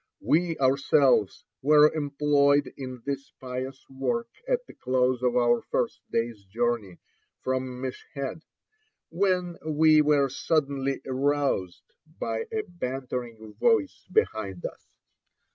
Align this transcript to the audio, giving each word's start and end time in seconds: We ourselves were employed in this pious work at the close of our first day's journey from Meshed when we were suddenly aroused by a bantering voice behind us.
We 0.23 0.57
ourselves 0.57 1.45
were 1.61 1.93
employed 1.93 2.73
in 2.75 3.03
this 3.05 3.29
pious 3.39 3.85
work 3.87 4.29
at 4.47 4.65
the 4.65 4.73
close 4.73 5.21
of 5.21 5.35
our 5.37 5.61
first 5.61 6.01
day's 6.11 6.43
journey 6.43 6.97
from 7.43 7.79
Meshed 7.79 8.43
when 9.11 9.57
we 9.63 10.01
were 10.01 10.27
suddenly 10.27 11.01
aroused 11.05 11.93
by 12.19 12.47
a 12.51 12.63
bantering 12.67 13.53
voice 13.53 14.07
behind 14.11 14.65
us. 14.65 14.95